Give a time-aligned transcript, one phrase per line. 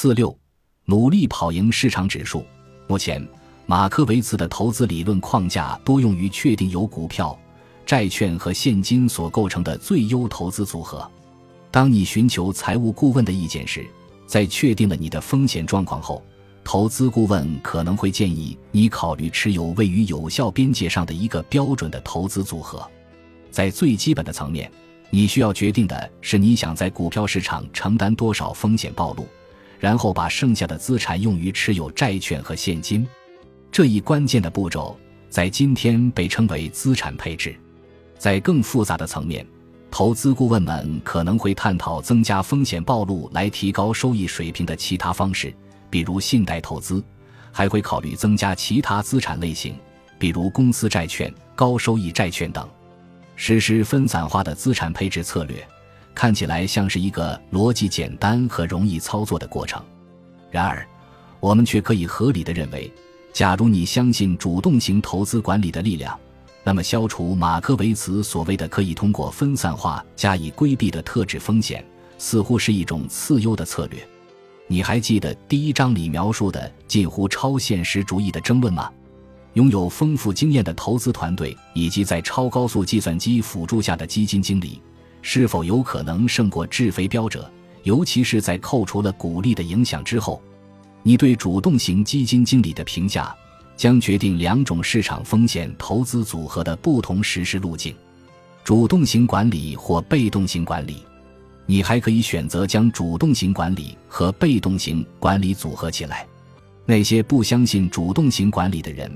[0.00, 0.32] 四六，
[0.84, 2.46] 努力跑赢市场指数。
[2.86, 3.20] 目前，
[3.66, 7.36] 马克维茨的投资理论框架多用于确定由股票、
[7.84, 11.10] 债券和现金所构成的最优投资组合。
[11.72, 13.84] 当你寻求财务顾问的意见时，
[14.24, 16.22] 在确定了你的风险状况后，
[16.62, 22.88] 投资顾问可能会建议你考虑持有位于有效边界上的一个标准的投资组合。
[23.50, 24.70] 在最基本的层面，
[25.10, 29.26] 你需要决定的是你想在股票市场承担多少风险暴露，
[29.78, 33.06] 然后把剩下的资产用于持有债券和现金。
[33.70, 34.98] 这一关键的步骤
[35.28, 37.54] 在今天被称为资产配置。
[38.18, 39.46] 在更复杂的层面，
[39.90, 45.54] 投资顾问们可能会探讨增加风险暴露来提高收益水平的其他方式，
[45.88, 47.02] 比如信贷投资，
[47.52, 49.76] 还会考虑增加其他资产类型，
[50.18, 52.68] 比如公司债券、高收益债券等。
[53.36, 55.64] 实施分散化的资产配置策略，
[56.18, 59.80] 看起来像是一个逻辑简单和容易操作的过程。
[60.50, 60.84] 然而，
[61.38, 62.92] 我们却可以合理的认为，
[63.32, 66.18] 假如你相信主动型投资管理的力量，
[66.64, 71.84] 那么消除马克维茨所谓的可以通过分散化加以规避的特质风险，
[72.18, 74.04] 似乎是一种次优的策略。
[74.66, 78.90] 你还记得第一章里描述的近乎超现实主义的争论吗？
[79.52, 84.82] 拥有丰富经验的投资团队以及在超高速计算机辅助下的基金经理，
[85.22, 87.50] 是否有可能胜过制肥标者？
[87.84, 90.42] 尤其是在扣除了股利的影响之后，
[91.02, 93.34] 你对主动型基金经理的评价
[93.76, 97.94] 将决定两种市场风险投资组合的不同实施路径：
[98.64, 101.04] 主动型管理或被动型管理。
[101.66, 106.26] 你还可以选择将主动型管理和被动型管理组合起来。
[106.84, 109.10] 那些不相信主动型管理的人。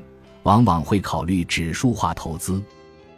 [0.45, 2.61] 往往会考虑指数化投资，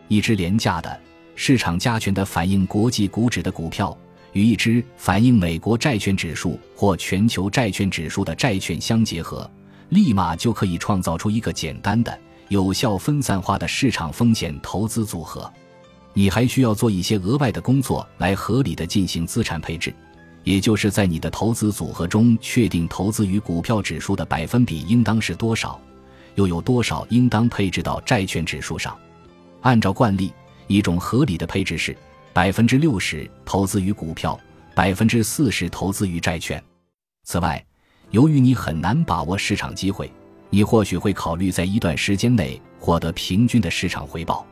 [0.09, 1.01] 一只廉价的
[1.37, 3.97] 市场加权的反映国际股指的股票，
[4.33, 9.49] 与一只反映美国债券指数或全球债券指数的债券相结合，
[9.89, 12.17] 立马就可以创造出一个简单的、
[12.49, 15.53] 有效分散化的市场风险投资组合。
[16.13, 19.93] 你还需要做一些额外的工作来合理的进行资产配置，
[20.45, 25.81] 也就是在你的投资组合中确定投资于股票指数的百分比应当是多少。
[26.37, 28.97] 又有多少应当配置到债券指数上？
[29.63, 30.33] 按照惯例，
[30.67, 31.97] 一种合理的配置是
[32.33, 34.39] 百分之六十投资于股票，
[34.75, 36.63] 百分之四十投资于债券。
[37.25, 37.65] 此外，
[38.11, 40.13] 由于你很难把握市场机会，
[40.51, 44.47] 你或许会考虑在一段时间内获得平均的市场回报。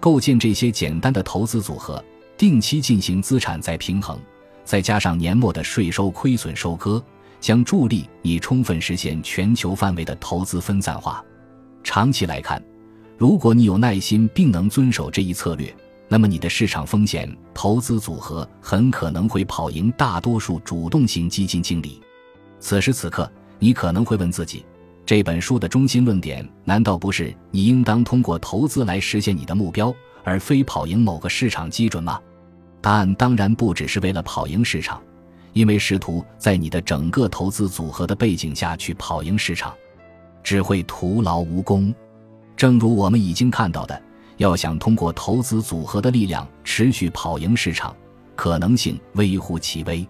[0.00, 2.02] 构建这些简单的投资组合，
[2.36, 4.18] 定期进行资产再平衡，
[4.64, 7.02] 再加上年末的税收亏损收割。
[7.38, 11.22] 将助力你充分实现全球范围的投资分散化。
[11.84, 12.60] 长期来看，
[13.18, 15.74] 如果你有耐心并能遵守这一策略，
[16.06, 22.00] 那么你的市场风险投资组合很可能会跑赢大多数主动型基金经理。
[22.60, 24.66] 此时此刻，你可能会问自己：
[25.06, 32.20] 这本书的中心论点难道不是你应当通过投资来实现你的目标，而非跑赢某个市场基准吗？
[32.82, 35.00] 答案当然不只是为了跑赢市场。
[35.54, 39.72] 因为试图在你的整个投资组合的背景下去跑赢市场，
[40.42, 41.94] 只会徒劳无功。
[42.56, 44.02] 正如我们已经看到的，
[44.38, 47.94] 要想通过投资组合的力量持续跑赢市场，
[48.34, 50.06] 可能性微乎其微。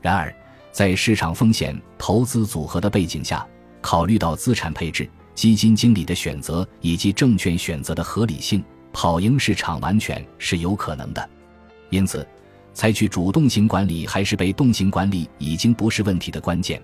[0.00, 0.34] 然而，
[0.70, 3.44] 在市场风险投资组合的背景下，
[3.80, 8.62] 考虑到资产配置、基金经理的选择以及证券选择的合理性，
[8.92, 11.28] 跑赢市场完全是有可能的。
[11.90, 12.26] 因此。
[12.72, 16.80] 采取主动型管理还是被动型管理已经不是问题的关键，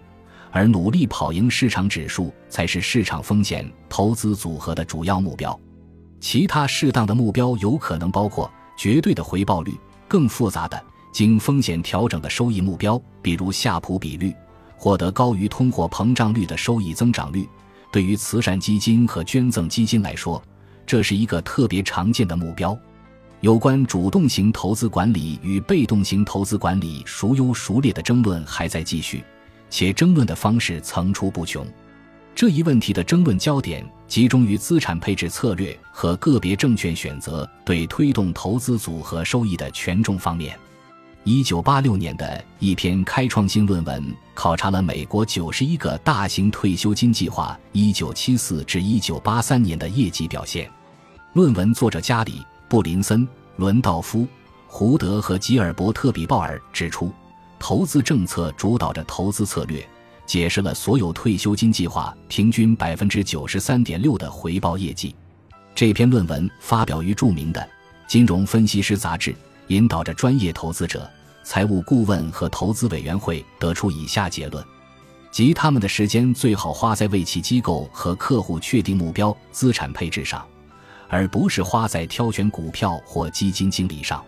[0.50, 5.58] 而努力跑赢市场指数才是市场风险投资组合的主要目标。
[6.20, 9.74] 其他适当的目标有可能包括绝对的回报率、
[10.08, 14.34] 更复杂的经风险调整的收益目标，比如夏普比率，
[14.76, 17.48] 获得高于通货膨胀率的收益增长率。
[17.92, 20.42] 对于慈善基金和捐赠基金来说，
[20.86, 22.76] 这是一个特别常见的目标。
[23.40, 29.22] 有关主动型投资管理与被动型投资管理孰优孰劣的争论还在继续，
[29.70, 31.66] 且争论的方式层出不穷。
[32.34, 40.58] 这一问题的争论焦点集中于资产配置策略和个别证券选择对推动投资组合收益的权重方面。
[41.24, 50.70] 一九八六年的一篇开创性论文考察了美国九十一个大型退休金计划一九七四至一九八三年的业绩表现。
[51.32, 52.44] 论文作者加里。
[52.68, 53.26] 布林森、
[53.56, 54.26] 伦道夫、
[54.66, 57.12] 胡德和吉尔伯特·比鲍尔指出，
[57.58, 59.86] 投资政策主导着投资策略，
[60.24, 65.14] 解释了所有退休金计划平均百分之九十三点六的回报业绩。
[65.74, 67.60] 这篇论文发表于著名的
[68.06, 69.30] 《金融分析师杂志》，
[69.68, 71.10] 引导着专业投资者、
[71.44, 74.64] 财务顾问和投资委员会得出以下结论：
[75.30, 80.46] 即他们的时间最好花在为其机构和客户确定目标资产配置上，
[81.08, 84.24] 而不是花在挑选股票或基金经理上。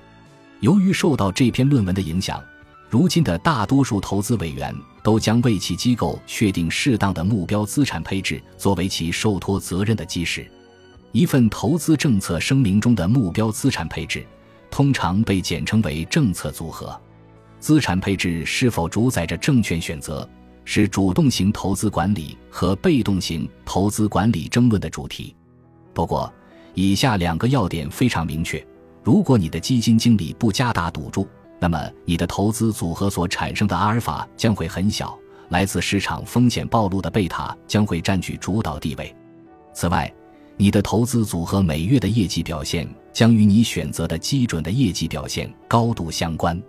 [0.60, 2.42] 由于受到这篇论文的影响，
[2.90, 10.50] 如今的大多数投资委员都将为其机构确定适当的目标资产配置作为其受托责任的基石。
[11.12, 14.26] 一份投资政策声明中的目标资产配置，
[14.70, 16.98] 通常被简称为政策组合。
[17.60, 20.28] 资产配置是否主宰着证券选择，
[20.64, 25.34] 是主动型投资管理和被动型投资管理争论的主题。
[25.92, 26.32] 不过，
[26.74, 28.64] 以下两个要点非常明确：
[29.02, 31.26] 如果你的基金经理不加大赌注，
[31.60, 35.18] 那么你的投资组合所产生的阿尔法将会很小，
[35.48, 39.14] 来自市场风险暴露的贝塔将会占据主导地位。
[39.72, 40.12] 此外，
[40.56, 46.60] 你的投资组合每月的业绩表现将与你选择的基准的业绩表现高度相关。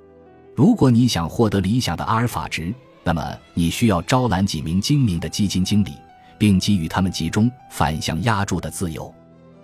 [0.56, 5.94] 如果你想获得理想的阿尔法值，那么你需要招揽几名精明的基金经理，
[6.38, 9.12] 并给予他们集中反向压注的自由。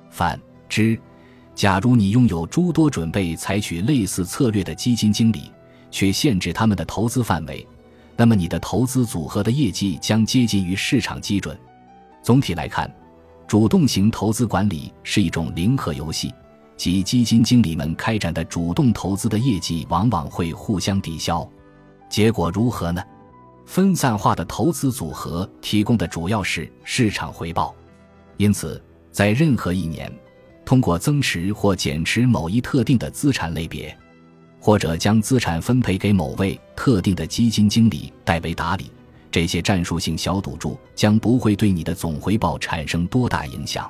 [0.10, 0.40] 反
[0.70, 1.00] 之，
[1.56, 5.50] 假如你拥有诸多准备采取类似策略的基金经理，
[5.90, 7.66] 却限制他们的投资范围，
[8.18, 11.58] 那么你的投资组合的业绩将接近于市场基准。
[12.22, 12.94] 总体来看，
[13.48, 16.32] 主动型投资管理是一种零和游戏。
[16.76, 21.48] 即基金经理们开展的主动投资的业绩往往会互相抵消，
[22.10, 23.02] 结果如何呢？
[23.66, 27.74] 分散化的投资组合提供的主要是市场回报，
[28.36, 30.12] 因此在任何一年，
[30.66, 33.96] 通过增持或减持某一特定的资产类别，
[34.60, 38.92] 或者将资产分配给某位特定的基金经理代为打理，
[39.32, 43.90] 这些战术性小赌注将不会对你的总回报产生多大影响。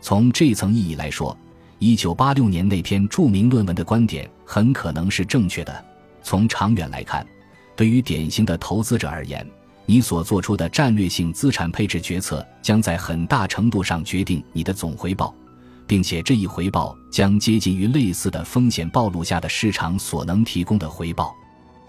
[0.00, 1.36] 从这层意义来说。
[1.84, 5.84] 一九八六年那篇著名论文的观点很可能是正确的。
[6.22, 7.26] 从长远来看，
[7.74, 9.44] 对于典型的投资者而言，
[9.84, 15.34] 你所做出的战略性资产配置决策将在很大程度上决定你的总回报，
[15.92, 21.34] 并且这一回报将接近于类似的风险暴露下的市场所能提供的回报。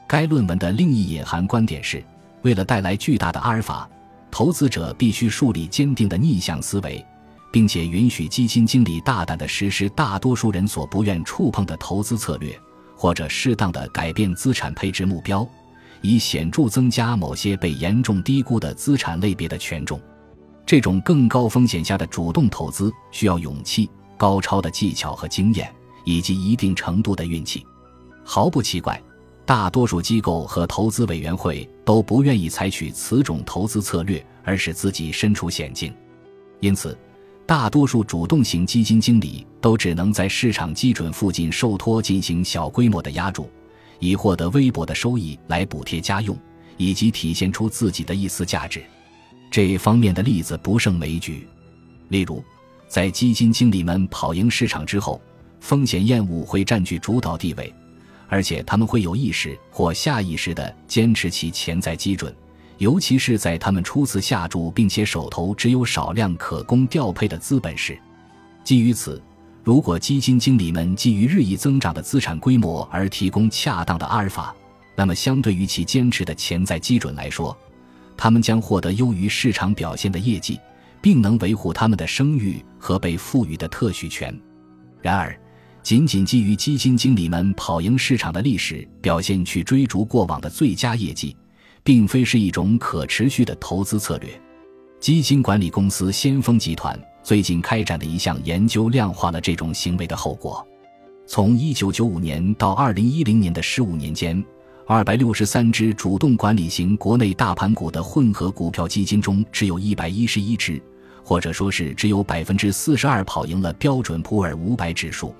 [0.05, 2.03] 该论文的另一隐含观点是，
[2.41, 3.89] 为了带来巨大的阿尔法，
[4.29, 7.01] 投资者必须树立坚定的逆向思维。
[7.49, 12.59] 并且允许基金经理大胆地实施大多数人所不愿触碰的投资策略，
[12.97, 15.47] 或者适当的改变资产配置目标，
[16.01, 19.97] 以显著增加某些被严重低估的资产类别的权重。
[20.65, 25.73] 这种更高风险下的主动投资需要勇气、高超的技巧和经验，
[26.03, 27.65] 以及一定程度的运气。
[28.23, 29.01] 毫不奇怪，
[29.45, 35.93] 大多数机构和投资委员会都不愿意采取此种投资策略，而使自己身处险境。
[36.59, 36.97] 因此。
[37.45, 43.49] 大多数主动型基金经理都只能在市场基准附近受托进行小规模的压注，
[43.99, 46.37] 以获得微薄的收益来补贴家用，
[46.77, 48.81] 以及体现出自己的一丝价值。
[49.53, 51.47] 这一方面的例子不胜枚举。
[52.07, 52.43] 例如，
[52.87, 55.21] 在基金经理们跑赢市场之后，
[55.59, 57.71] 风险厌恶会占据主导地位，
[58.27, 62.35] 而且他们会有意识或下意识地坚持其潜在基准。
[62.79, 67.95] 尤其是在他们初次下注，并且手头只有少量可供调配的资本时，
[68.63, 69.21] 基于此，
[69.63, 74.51] 如果基金经理们基于日益增长的资产规模而提供恰当的阿尔法，
[74.95, 77.55] 那么相对于其坚持的潜在基准来说，
[78.17, 80.59] 他们将获得优于市场表现的业绩，
[81.01, 84.37] 并能维护他们的声誉和被赋予的特许权。
[85.01, 85.37] 然而，
[85.81, 91.35] 仅仅基于基金经理们跑赢市场的历史表现去追逐过往的最佳业绩。
[91.83, 94.29] 并非是一种可持续的投资策略。
[94.99, 100.65] 基金管理公司先锋集团最近开展的一项研究量化了这种行为的后果。
[101.27, 104.41] 从1995年到2010年的15年间
[104.87, 110.81] ，263只主动管理型国内大盘股的混合股票基金中，只有一百一十一只，
[111.23, 115.33] 或者说是只有百分之四十二跑赢了标准普尔五百指数。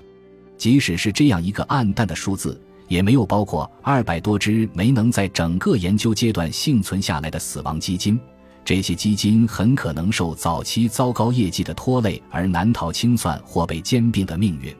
[0.56, 2.60] 即使是这样一个暗淡的数字。
[2.86, 8.20] 也没有包括二百多只没能在整个研究阶段幸存下来的死亡基金，
[8.62, 14.70] 这些基金很可能受早期糟糕业绩的拖累而难逃清算或被兼并的命运。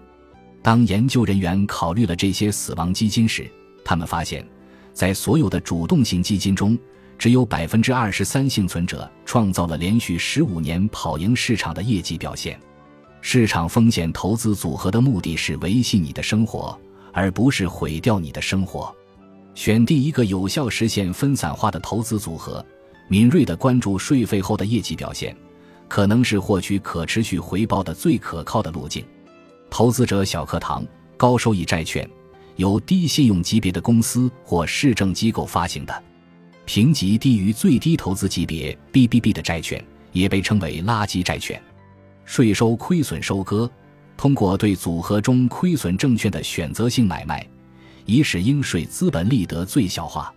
[0.62, 3.50] 当研究人员考虑了这些死亡基金时，
[3.84, 4.44] 他们发现，
[4.92, 6.78] 在所有的主动型基金中，
[7.18, 12.58] 只有百分之二十三幸存者创造了连续十五年跑赢市场的业绩表现。
[13.20, 16.78] 市场风险投资组合的目的是维系你的生活。
[17.16, 18.92] 而不是毁掉你的生活。
[19.54, 22.66] 选定一个有效实现分散化的投资组合，
[23.08, 25.34] 敏锐地关注税费后的业绩表现，
[25.86, 29.04] 可能是获取可持续回报的最可靠的路径。
[29.70, 30.84] 投资者小课堂：
[31.16, 32.04] 高收益债券
[32.56, 36.02] 由低信用级别的公司或市政机构发行的。
[36.64, 41.60] 评级低于最低投资级别 BBB 的债券也被称为垃圾债券。
[42.24, 43.70] 税收亏损收割，
[44.16, 47.46] 通过对组合中亏损证券的选择性买卖，
[48.06, 50.34] 以使应税资本利得最小化。